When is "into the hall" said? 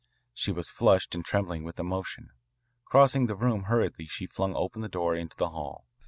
5.15-5.85